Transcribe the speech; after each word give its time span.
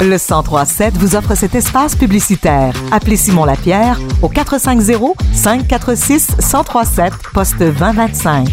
Le 0.00 0.18
1037 0.18 0.94
vous 0.98 1.16
offre 1.16 1.34
cet 1.34 1.54
espace 1.54 1.96
publicitaire. 1.96 2.74
Appelez 2.90 3.16
Simon 3.16 3.44
Lapierre 3.44 3.98
au 4.22 4.28
450 4.28 5.16
546 5.32 6.36
1037 6.38 7.12
poste 7.32 7.58
2025. 7.58 8.48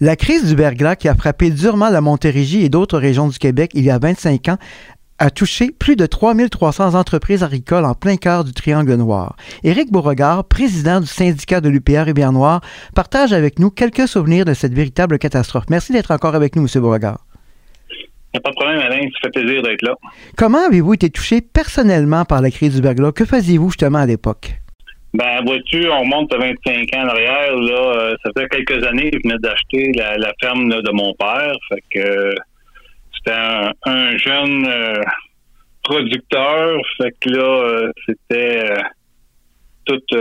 La 0.00 0.14
crise 0.14 0.44
du 0.44 0.54
verglas 0.54 0.94
qui 0.94 1.08
a 1.08 1.14
frappé 1.16 1.50
durement 1.50 1.88
la 1.90 2.00
Montérégie 2.00 2.64
et 2.64 2.68
d'autres 2.68 2.98
régions 2.98 3.26
du 3.26 3.36
Québec 3.36 3.72
il 3.74 3.84
y 3.84 3.90
a 3.90 3.98
25 3.98 4.48
ans 4.48 4.58
a 5.18 5.30
touché 5.30 5.70
plus 5.76 5.96
de 5.96 6.06
3300 6.06 6.94
entreprises 6.94 7.42
agricoles 7.42 7.84
en 7.84 7.94
plein 7.94 8.16
cœur 8.16 8.44
du 8.44 8.52
Triangle 8.52 8.94
Noir. 8.94 9.36
Éric 9.64 9.90
Beauregard, 9.90 10.44
président 10.44 11.00
du 11.00 11.06
syndicat 11.06 11.60
de 11.60 11.68
l'UPR 11.68 12.04
Rivière 12.06 12.32
Noire, 12.32 12.60
partage 12.94 13.32
avec 13.32 13.58
nous 13.58 13.70
quelques 13.70 14.06
souvenirs 14.08 14.44
de 14.44 14.54
cette 14.54 14.74
véritable 14.74 15.18
catastrophe. 15.18 15.64
Merci 15.70 15.92
d'être 15.92 16.10
encore 16.12 16.34
avec 16.34 16.56
nous, 16.56 16.62
M. 16.62 16.82
Beauregard. 16.82 17.24
Il 17.90 18.36
n'y 18.36 18.38
a 18.38 18.40
pas 18.40 18.50
de 18.50 18.56
problème, 18.56 18.80
Alain. 18.80 19.00
Ça 19.00 19.18
fait 19.24 19.42
plaisir 19.42 19.62
d'être 19.62 19.82
là. 19.82 19.94
Comment 20.36 20.66
avez-vous 20.66 20.94
été 20.94 21.10
touché 21.10 21.40
personnellement 21.40 22.24
par 22.24 22.42
la 22.42 22.50
crise 22.50 22.76
du 22.76 22.82
verglas? 22.82 23.12
Que 23.12 23.24
faisiez-vous 23.24 23.70
justement 23.70 23.98
à 23.98 24.06
l'époque? 24.06 24.60
Ben, 25.14 25.42
vois-tu, 25.46 25.88
on 25.88 26.04
monte 26.04 26.32
à 26.34 26.36
25 26.36 26.94
ans 26.94 27.04
en 27.04 27.08
arrière. 27.08 27.56
Là, 27.56 27.96
euh, 27.96 28.16
ça 28.22 28.30
fait 28.38 28.46
quelques 28.48 28.86
années 28.86 29.10
que 29.10 29.18
je 29.18 29.28
venais 29.28 29.40
d'acheter 29.40 29.92
la, 29.94 30.32
ferme 30.40 30.68
de 30.68 30.92
mon 30.92 31.14
père. 31.14 31.54
Fait 31.70 31.82
que 31.90 32.34
c'était 33.18 33.36
un, 33.84 34.16
jeune 34.16 34.66
euh, 34.66 35.02
producteur. 35.82 36.80
Fait 36.96 37.12
que 37.20 37.30
là, 37.30 37.42
euh, 37.42 37.92
c'était 38.06 38.74
toute 39.84 40.14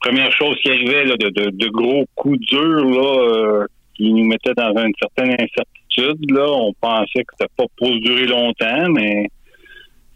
première 0.00 0.32
chose 0.32 0.56
qui 0.62 0.70
arrivait 0.70 1.04
là, 1.04 1.16
de, 1.16 1.68
gros 1.68 2.04
coups 2.14 2.38
durs 2.46 2.84
là, 2.84 3.66
qui 3.94 4.12
nous 4.12 4.24
mettaient 4.24 4.54
dans 4.54 4.76
une 4.76 4.92
certaine 5.00 5.30
incertitude. 5.32 6.30
Là, 6.30 6.46
on 6.50 6.72
pensait 6.80 7.24
que 7.24 7.34
c'était 7.38 7.52
pas 7.56 7.64
pour 7.78 7.90
durer 8.00 8.26
longtemps, 8.26 8.90
mais 8.90 9.26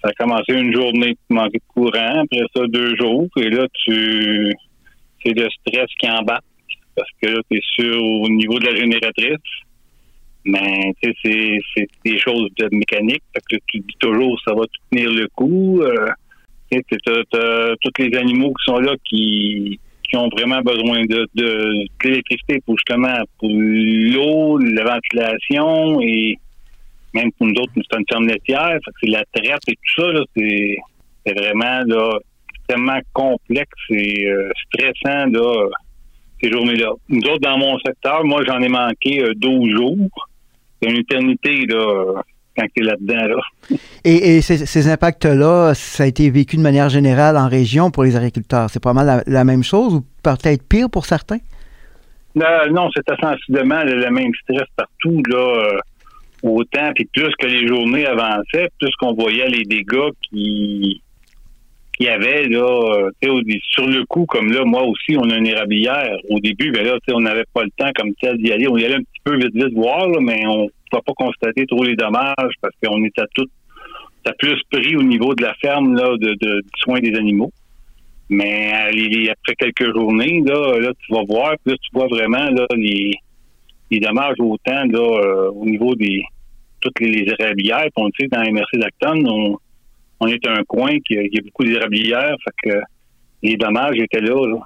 ça 0.03 0.11
a 0.11 0.13
commencé 0.13 0.53
une 0.53 0.75
journée 0.75 1.13
de 1.13 1.35
manquer 1.35 1.59
de 1.59 1.73
courant, 1.75 2.23
après 2.23 2.45
ça 2.55 2.67
deux 2.69 2.95
jours, 2.97 3.27
et 3.37 3.51
là 3.51 3.67
tu 3.73 4.53
c'est 5.25 5.33
le 5.33 5.49
stress 5.51 5.87
qui 5.99 6.09
embarque 6.09 6.45
parce 6.99 7.11
que 7.23 7.29
là, 7.29 7.41
tu 7.51 7.57
es 7.57 7.61
sûr 7.77 8.03
au 8.03 8.29
niveau 8.29 8.59
de 8.59 8.67
la 8.67 8.77
génératrice. 8.77 9.37
Mais 10.49 10.95
tu 11.03 11.13
sais, 11.23 11.59
c'est 11.77 11.89
des 12.07 12.19
choses 12.19 12.49
de 12.59 12.69
mécanique. 12.73 13.23
Fait 13.35 13.57
que 13.57 13.63
tu 13.67 13.81
dis 13.81 13.97
toujours 13.99 14.41
ça 14.47 14.55
va 14.55 14.65
tenir 14.91 15.11
le 15.11 15.29
coup. 15.35 15.83
Euh, 15.83 16.09
tu 16.71 16.79
as, 16.81 17.75
tous 17.83 18.03
les 18.03 18.17
animaux 18.17 18.55
qui 18.55 18.65
sont 18.65 18.79
là 18.79 18.95
qui, 19.05 19.79
qui 20.09 20.17
ont 20.17 20.29
vraiment 20.31 20.63
besoin 20.63 21.05
de, 21.05 21.27
de, 21.35 21.87
l'électricité 22.03 22.61
pour 22.65 22.77
justement 22.79 23.19
pour 23.39 23.51
l'eau, 23.51 24.57
la 24.59 24.85
ventilation 24.85 26.01
et 26.01 26.39
même 27.13 27.31
pour 27.33 27.47
nous 27.47 27.61
autres, 27.61 27.73
c'est 27.75 27.99
une 27.99 28.05
ferme 28.09 28.27
laitière, 28.27 28.79
c'est 29.01 29.11
la 29.11 29.25
traite 29.33 29.61
et 29.69 29.75
tout 29.75 30.03
ça, 30.03 30.23
c'est, 30.35 30.77
vraiment 31.27 31.83
là, 31.87 32.19
extrêmement 32.55 33.01
complexe 33.13 33.71
et 33.91 34.27
euh, 34.27 34.51
stressant 34.67 35.27
là, 35.27 35.69
ces 36.41 36.51
journées-là. 36.51 36.93
Nous 37.11 37.23
autres, 37.23 37.41
dans 37.41 37.59
mon 37.59 37.79
secteur, 37.81 38.25
moi 38.25 38.43
j'en 38.47 38.61
ai 38.61 38.69
manqué 38.69 39.23
12 39.37 39.53
euh, 39.53 39.77
jours. 39.77 40.28
C'est 40.81 40.91
une 40.91 40.99
éternité 40.99 41.67
là, 41.67 42.23
quand 42.57 42.67
tu 42.75 42.83
es 42.83 42.87
là-dedans. 42.87 43.37
Là. 43.37 43.77
Et, 44.05 44.41
ces, 44.41 44.89
impacts-là, 44.89 45.75
ça 45.75 46.05
a 46.05 46.07
été 46.07 46.31
vécu 46.31 46.57
de 46.57 46.63
manière 46.63 46.89
générale 46.89 47.37
en 47.37 47.49
région 47.49 47.91
pour 47.91 48.05
les 48.05 48.17
agriculteurs. 48.17 48.71
C'est 48.71 48.83
pas 48.83 48.93
mal 48.93 49.23
la, 49.27 49.45
même 49.45 49.63
chose 49.63 49.95
ou 49.95 50.05
peut-être 50.23 50.67
pire 50.69 50.91
pour 50.91 51.07
certains? 51.07 51.39
Non, 52.35 52.45
non 52.71 52.89
c'est 52.95 53.05
sensiblement 53.21 53.83
le, 53.85 54.11
même 54.11 54.33
stress 54.43 54.69
partout. 54.77 55.23
Là 55.29 55.81
autant, 56.43 56.93
puis 56.95 57.07
plus 57.07 57.35
que 57.39 57.47
les 57.47 57.67
journées 57.67 58.07
avançaient, 58.07 58.69
plus 58.79 58.95
qu'on 58.99 59.15
voyait 59.15 59.49
les 59.49 59.65
dégâts 59.65 60.11
qui 60.23 61.03
qu'il 61.97 62.07
y 62.07 62.11
avait 62.11 62.45
là, 62.45 63.11
sur 63.73 63.89
le 63.89 64.05
coup, 64.07 64.25
comme 64.27 64.53
là, 64.53 64.65
moi 64.65 64.85
aussi, 64.85 65.17
on 65.17 65.29
a 65.31 65.37
une 65.37 65.49
érablière. 65.49 66.17
Au 66.31 66.39
début, 66.39 66.71
ben 66.71 66.85
là, 66.85 66.97
on 67.13 67.21
n'avait 67.21 67.45
pas 67.53 67.65
le 67.65 67.71
temps 67.77 67.91
comme 67.97 68.15
tel 68.21 68.39
d'y 68.39 68.53
aller. 68.53 68.69
On 68.69 68.77
y 68.77 68.85
allait 68.85 68.95
un 68.95 69.01
petit 69.03 69.18
vite 69.37 69.55
vite 69.55 69.75
voir, 69.75 70.09
mais 70.21 70.47
on 70.47 70.65
ne 70.65 70.69
pouvait 70.91 71.03
pas 71.07 71.13
constater 71.17 71.67
trop 71.67 71.85
les 71.85 71.97
dommages 71.97 72.55
parce 72.61 72.75
qu'on 72.83 73.05
était 73.05 73.23
tout 73.35 73.47
plus 74.39 74.61
pris 74.71 74.97
au 74.97 75.03
niveau 75.03 75.35
de 75.35 75.43
la 75.43 75.55
ferme 75.55 75.95
là, 75.95 76.17
de, 76.17 76.35
du 76.35 76.63
soin 76.77 77.01
des 77.01 77.15
animaux. 77.17 77.51
Mais 78.31 78.73
après 79.31 79.55
quelques 79.55 79.95
journées, 79.95 80.43
là, 80.45 80.79
là, 80.79 80.93
tu 81.01 81.13
vas 81.13 81.23
voir, 81.27 81.55
puis 81.65 81.73
là, 81.73 81.77
tu 81.81 81.89
vois 81.95 82.09
vraiment 82.09 82.51
là, 82.51 82.67
les, 82.77 83.13
les 83.91 84.01
dommages 84.01 84.37
autant 84.39 84.85
là, 84.85 84.99
euh, 84.99 85.51
au 85.51 85.65
niveau 85.65 85.95
des 85.95 86.23
toutes 86.81 87.01
les, 87.01 87.27
érablières. 87.39 87.87
Puis 87.97 88.05
on 88.05 88.11
sait, 88.19 88.29
dans 88.29 88.41
MRC 88.41 88.79
d'Acton, 88.79 89.25
on, 89.27 89.57
on 90.21 90.27
est 90.27 90.47
un 90.47 90.63
coin 90.65 90.99
qui, 91.07 91.17
a, 91.17 91.23
a 91.23 91.43
beaucoup 91.43 91.65
d'érablières, 91.65 92.37
fait 92.45 92.71
que 92.71 92.79
les 93.43 93.57
dommages 93.57 93.97
étaient 93.97 94.21
là, 94.21 94.59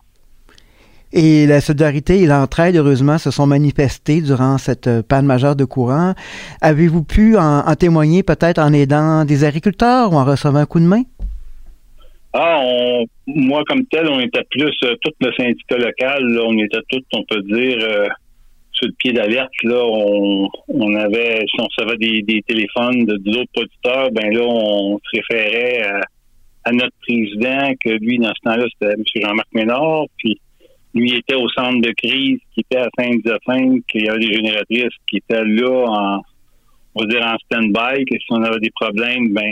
Et 1.13 1.47
la 1.47 1.61
solidarité 1.61 2.21
et 2.21 2.27
l'entraide, 2.27 2.77
heureusement, 2.77 3.19
se 3.19 3.31
sont 3.31 3.47
manifestés 3.47 4.23
durant 4.23 4.57
cette 4.57 4.87
euh, 4.87 5.03
panne 5.03 5.27
majeure 5.27 5.57
de 5.57 5.65
courant. 5.65 6.15
Avez-vous 6.63 7.05
pu 7.05 7.37
en, 7.37 7.63
témoigner 7.75 8.23
peut-être 8.23 8.59
en 8.59 8.73
aidant 8.73 9.25
des 9.25 9.45
agriculteurs 9.45 10.13
ou 10.13 10.17
en 10.17 10.25
recevant 10.25 10.61
un 10.61 10.67
coup 10.67 10.81
de 10.81 10.87
main? 10.87 11.03
Ah, 12.33 12.61
on, 12.65 13.05
moi, 13.27 13.63
comme 13.69 13.85
tel, 13.87 14.09
on 14.09 14.21
était 14.21 14.45
plus, 14.51 14.75
euh, 14.85 14.95
tout 15.03 15.13
le 15.21 15.33
syndicat 15.33 15.77
local, 15.77 16.41
on 16.47 16.57
était 16.59 16.81
tous, 16.89 17.03
on 17.13 17.25
peut 17.29 17.43
dire, 17.43 18.09
sur 18.73 18.87
le 18.89 18.95
pied 18.99 19.13
d'alerte, 19.13 19.53
là, 19.65 19.83
on, 19.85 20.95
avait, 20.95 21.41
si 21.41 21.61
on 21.61 21.69
savait 21.79 21.97
des, 21.99 22.43
téléphones 22.47 23.05
de 23.05 23.17
d'autres 23.19 23.53
producteurs, 23.53 24.11
ben 24.13 24.33
là, 24.33 24.45
on 24.45 24.99
se 24.99 25.21
référait 25.21 25.83
à, 26.65 26.73
notre 26.73 26.97
président, 27.07 27.73
que 27.85 27.91
lui, 27.91 28.19
dans 28.19 28.33
ce 28.35 28.51
temps-là, 28.51 28.65
c'était 28.73 28.95
M. 28.95 29.03
Jean-Marc 29.17 29.49
Ménard, 29.53 30.05
puis 30.17 30.41
lui 30.95 31.17
était 31.17 31.35
au 31.35 31.49
centre 31.51 31.81
de 31.81 31.93
crise, 31.97 32.39
qui 32.55 32.61
était 32.61 32.79
à 32.79 32.89
Saint-Josephine, 32.99 33.83
qu'il 33.85 34.05
y 34.05 34.09
avait 34.09 34.19
des 34.19 34.33
génératrices 34.33 34.95
qui 35.09 35.17
étaient 35.19 35.45
là 35.45 35.87
en, 35.87 36.23
on 36.95 37.03
va 37.03 37.07
dire 37.07 37.27
en 37.27 37.37
stand-by, 37.47 38.05
que 38.05 38.19
si 38.19 38.27
on 38.31 38.43
avait 38.43 38.61
des 38.61 38.73
problèmes, 38.79 39.33
ben 39.33 39.51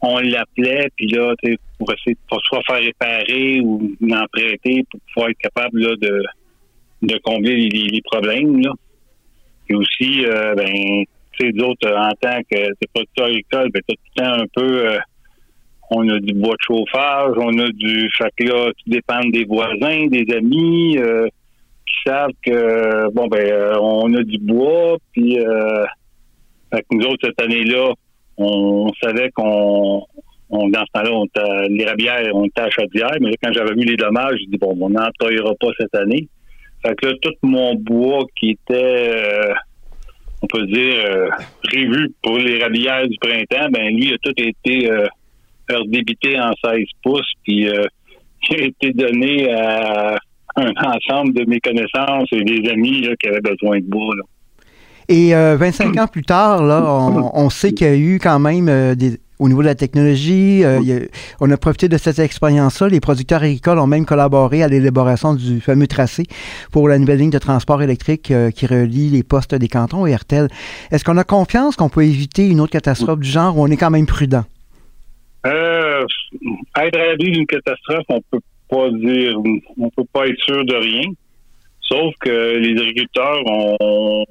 on 0.00 0.18
l'appelait, 0.18 0.88
puis 0.96 1.06
là, 1.08 1.34
pour 1.78 1.92
essayer 1.92 2.14
de 2.14 2.38
soit 2.42 2.60
faire 2.66 2.82
réparer 2.82 3.60
ou 3.60 3.92
en 4.10 4.24
prêter 4.32 4.84
pour 4.90 5.00
pouvoir 5.12 5.30
être 5.30 5.38
capable 5.38 5.80
là, 5.80 5.94
de 5.96 6.22
de 7.02 7.18
combler 7.18 7.68
les, 7.68 8.00
problèmes. 8.02 8.60
Là. 8.60 8.72
Et 9.68 9.74
aussi, 9.74 10.24
euh, 10.24 10.54
ben, 10.54 11.04
tu 11.32 11.46
sais, 11.46 11.52
d'autres, 11.52 11.92
en 11.92 12.12
tant 12.20 12.40
que 12.50 12.86
producteur 12.92 13.26
agricole, 13.26 13.70
ben, 13.72 13.82
tout 13.86 13.94
le 14.16 14.22
temps 14.22 14.42
un 14.42 14.46
peu, 14.54 14.88
euh, 14.88 14.98
on 15.94 16.08
a 16.08 16.18
du 16.20 16.34
bois 16.34 16.54
de 16.54 16.62
chauffage, 16.66 17.34
on 17.36 17.58
a 17.58 17.68
du, 17.68 18.08
fait 18.16 18.30
que 18.36 18.44
là, 18.44 18.66
tout 18.66 18.90
dépend 18.90 19.20
des 19.30 19.44
voisins, 19.44 20.06
des 20.06 20.26
amis, 20.34 20.98
euh, 20.98 21.26
qui 21.86 21.94
savent 22.06 22.30
que, 22.44 23.12
bon, 23.12 23.26
ben, 23.28 23.40
euh, 23.40 23.78
on 23.80 24.12
a 24.14 24.22
du 24.22 24.38
bois, 24.38 24.96
puis, 25.12 25.36
fait 26.72 26.80
que 26.80 26.86
nous 26.92 27.06
autres, 27.06 27.26
cette 27.26 27.40
année-là, 27.40 27.92
on, 28.38 28.90
savait 29.02 29.30
qu'on, 29.30 30.02
on, 30.50 30.68
dans 30.68 30.80
ce 30.80 30.92
temps-là, 31.00 31.12
on 31.12 31.24
était, 31.26 31.68
les 31.68 31.84
rabières, 31.84 32.30
on 32.34 32.44
était 32.44 32.62
à 32.62 32.70
Chaudière, 32.70 33.16
mais 33.20 33.30
là, 33.30 33.36
quand 33.42 33.52
j'avais 33.52 33.74
vu 33.74 33.84
les 33.84 33.96
dommages, 33.96 34.36
j'ai 34.40 34.46
dit, 34.46 34.58
bon, 34.58 34.76
on 34.80 34.90
n'employera 34.90 35.52
pas 35.60 35.68
cette 35.78 35.94
année. 35.94 36.28
Fait 36.84 36.94
que 36.96 37.06
là, 37.08 37.12
tout 37.20 37.34
mon 37.42 37.74
bois 37.74 38.24
qui 38.38 38.50
était, 38.50 38.74
euh, 38.74 39.54
on 40.42 40.46
peut 40.46 40.66
dire, 40.66 40.94
euh, 41.06 41.28
prévu 41.62 42.12
pour 42.22 42.38
les 42.38 42.60
rabières 42.60 43.06
du 43.06 43.16
printemps, 43.18 43.68
ben 43.70 43.94
lui 43.94 44.12
a 44.12 44.18
tout 44.18 44.34
été 44.36 44.90
euh, 45.72 45.82
débité 45.86 46.38
en 46.38 46.52
16 46.64 46.84
pouces, 47.02 47.32
puis 47.44 47.68
euh, 47.68 47.84
il 48.50 48.60
a 48.60 48.64
été 48.64 48.92
donné 48.92 49.52
à 49.52 50.18
un 50.56 50.72
ensemble 50.76 51.32
de 51.34 51.44
mes 51.48 51.60
connaissances 51.60 52.28
et 52.32 52.44
des 52.44 52.68
amis 52.70 53.08
qui 53.20 53.28
avaient 53.28 53.40
besoin 53.40 53.78
de 53.78 53.86
bois. 53.86 54.14
Et 55.08 55.32
25 55.32 55.96
ans 55.98 56.06
plus 56.06 56.22
tard, 56.22 56.62
là, 56.62 56.82
on 57.34 57.50
sait 57.50 57.72
qu'il 57.72 57.86
y 57.86 57.90
a 57.90 57.96
eu 57.96 58.18
quand 58.18 58.38
même 58.38 58.94
des, 58.94 59.18
au 59.42 59.48
niveau 59.48 59.60
de 59.60 59.66
la 59.66 59.74
technologie. 59.74 60.62
Euh, 60.64 61.06
on 61.40 61.50
a 61.50 61.56
profité 61.56 61.88
de 61.88 61.98
cette 61.98 62.20
expérience-là. 62.20 62.88
Les 62.88 63.00
producteurs 63.00 63.42
agricoles 63.42 63.78
ont 63.78 63.88
même 63.88 64.06
collaboré 64.06 64.62
à 64.62 64.68
l'élaboration 64.68 65.34
du 65.34 65.60
fameux 65.60 65.88
tracé 65.88 66.24
pour 66.70 66.88
la 66.88 66.98
nouvelle 66.98 67.18
ligne 67.18 67.30
de 67.30 67.38
transport 67.38 67.82
électrique 67.82 68.30
euh, 68.30 68.50
qui 68.50 68.66
relie 68.66 69.10
les 69.10 69.24
postes 69.24 69.54
des 69.54 69.68
cantons 69.68 70.06
et 70.06 70.14
RTL. 70.14 70.48
Est-ce 70.92 71.04
qu'on 71.04 71.16
a 71.16 71.24
confiance 71.24 71.74
qu'on 71.74 71.88
peut 71.88 72.04
éviter 72.04 72.46
une 72.46 72.60
autre 72.60 72.72
catastrophe 72.72 73.18
du 73.18 73.28
genre 73.28 73.58
ou 73.58 73.62
on 73.62 73.66
est 73.66 73.76
quand 73.76 73.90
même 73.90 74.06
prudent? 74.06 74.44
Euh, 75.44 76.04
être 76.78 76.98
à 76.98 77.06
l'abri 77.06 77.30
d'une 77.32 77.46
catastrophe, 77.46 78.04
on 78.08 78.20
peut 78.30 78.40
pas 78.68 78.90
dire, 78.90 79.36
on 79.78 79.90
peut 79.90 80.04
pas 80.12 80.28
être 80.28 80.40
sûr 80.44 80.64
de 80.64 80.74
rien. 80.74 81.10
Sauf 81.80 82.14
que 82.20 82.56
les 82.56 82.80
agriculteurs 82.80 83.42
ont 83.46 84.24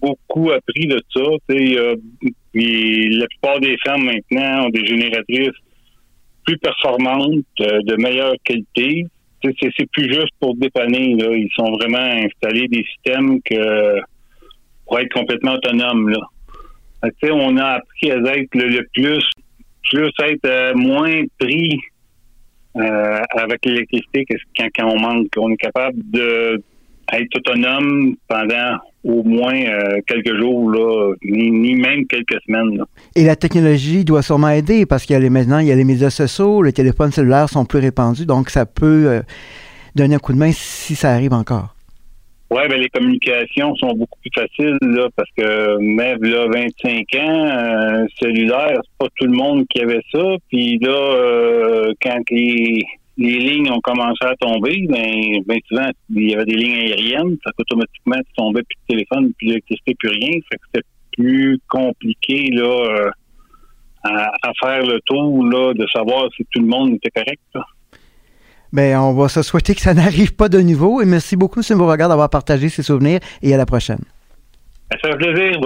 beaucoup 0.00 0.50
appris 0.50 0.86
de 0.86 1.00
ça. 1.14 1.22
puis 1.48 3.18
la 3.18 3.26
plupart 3.26 3.60
des 3.60 3.76
fermes 3.82 4.04
maintenant 4.04 4.66
ont 4.66 4.70
des 4.70 4.84
génératrices 4.84 5.56
plus 6.44 6.58
performantes, 6.58 7.44
euh, 7.60 7.80
de 7.84 7.96
meilleure 7.96 8.34
qualité. 8.44 9.06
C'est 9.42 9.90
plus 9.90 10.12
juste 10.12 10.32
pour 10.38 10.54
dépanner. 10.56 11.14
Là. 11.16 11.34
Ils 11.34 11.50
sont 11.56 11.70
vraiment 11.72 11.98
installés 11.98 12.68
des 12.68 12.84
systèmes 12.84 13.40
que 13.42 14.00
pour 14.86 15.00
être 15.00 15.12
complètement 15.12 15.54
autonome. 15.54 16.10
Là. 16.10 16.18
on 17.32 17.56
a 17.56 17.66
appris 17.66 18.12
à 18.12 18.16
être 18.16 18.54
le, 18.54 18.86
plus, 18.92 19.24
plus 19.90 20.10
être 20.24 20.46
euh, 20.46 20.74
moins 20.74 21.22
pris 21.38 21.78
euh, 22.76 23.20
avec 23.36 23.64
l'électricité 23.64 24.24
quand, 24.56 24.68
quand, 24.76 24.86
on 24.86 25.00
manque. 25.00 25.28
On 25.36 25.50
est 25.50 25.56
capable 25.56 25.98
de 26.10 26.62
être 27.12 27.36
autonome 27.36 28.14
pendant 28.28 28.78
au 29.04 29.22
moins 29.24 29.54
euh, 29.54 30.00
quelques 30.06 30.34
jours, 30.38 30.70
là, 30.70 31.14
ni, 31.24 31.74
même 31.74 32.06
quelques 32.06 32.40
semaines. 32.46 32.82
Et 33.16 33.24
la 33.24 33.36
technologie 33.36 34.04
doit 34.04 34.22
sûrement 34.22 34.50
aider 34.50 34.86
parce 34.86 35.04
qu'il 35.04 35.20
y 35.20 35.26
a 35.26 35.30
maintenant, 35.30 35.58
il 35.58 35.66
y 35.66 35.72
a 35.72 35.74
les 35.74 35.84
médias 35.84 36.10
sociaux, 36.10 36.62
les 36.62 36.72
téléphones 36.72 37.10
cellulaires 37.10 37.48
sont 37.48 37.64
plus 37.64 37.80
répandus, 37.80 38.24
donc 38.24 38.48
ça 38.48 38.64
peut 38.64 39.22
donner 39.96 40.14
un 40.14 40.18
coup 40.18 40.32
de 40.32 40.38
main 40.38 40.52
si 40.52 40.94
ça 40.94 41.12
arrive 41.12 41.32
encore. 41.32 41.71
Oui, 42.54 42.68
ben 42.68 42.78
les 42.78 42.90
communications 42.90 43.74
sont 43.76 43.94
beaucoup 43.94 44.18
plus 44.20 44.30
faciles 44.34 44.76
là, 44.82 45.08
parce 45.16 45.30
que 45.34 45.78
même 45.78 46.22
là, 46.22 46.46
25 46.48 47.06
ans, 47.14 47.46
euh, 47.46 48.04
cellulaire, 48.20 48.78
c'est 48.82 48.98
pas 48.98 49.06
tout 49.16 49.24
le 49.24 49.32
monde 49.32 49.64
qui 49.68 49.80
avait 49.80 50.02
ça. 50.12 50.36
Puis 50.50 50.78
là, 50.78 50.90
euh, 50.90 51.94
quand 52.02 52.20
les, 52.30 52.84
lignes 53.16 53.70
ont 53.70 53.80
commencé 53.80 54.22
à 54.26 54.36
tomber, 54.36 54.84
ben, 54.86 55.42
ben 55.46 55.58
souvent, 55.66 55.88
il 56.10 56.30
y 56.30 56.34
avait 56.34 56.44
des 56.44 56.56
lignes 56.56 56.90
aériennes, 56.90 57.38
ça 57.42 57.52
automatiquement 57.56 58.16
tu 58.18 58.34
tombais 58.36 58.62
plus 58.64 58.76
de 58.86 58.96
téléphone, 58.96 59.32
plus 59.38 59.48
d'électricité, 59.48 59.94
plus 59.98 60.10
rien. 60.10 60.32
Fait 60.50 60.56
que 60.56 60.62
c'était 60.66 60.86
plus 61.12 61.58
compliqué 61.70 62.50
là 62.50 62.64
euh, 62.66 63.10
à, 64.02 64.52
faire 64.62 64.84
le 64.84 65.00
tour 65.06 65.42
là, 65.46 65.72
de 65.72 65.86
savoir 65.90 66.28
si 66.36 66.44
tout 66.50 66.60
le 66.60 66.66
monde 66.66 66.96
était 66.96 67.10
correct. 67.10 67.40
Bien, 68.72 69.02
on 69.02 69.12
va 69.12 69.28
se 69.28 69.42
souhaiter 69.42 69.74
que 69.74 69.80
ça 69.80 69.94
n'arrive 69.94 70.34
pas 70.34 70.48
de 70.48 70.60
nouveau. 70.60 71.02
Et 71.02 71.04
merci 71.04 71.36
beaucoup, 71.36 71.60
M. 71.60 71.78
Beauregard, 71.78 72.08
d'avoir 72.08 72.30
partagé 72.30 72.68
ces 72.68 72.82
souvenirs 72.82 73.20
et 73.42 73.52
à 73.52 73.56
la 73.56 73.66
prochaine. 73.66 74.00
Ça 74.90 75.10
fait 75.10 75.16
plaisir. 75.16 75.60